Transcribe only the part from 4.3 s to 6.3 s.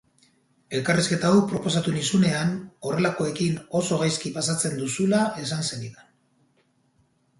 pasatzen duzula esan zenidan.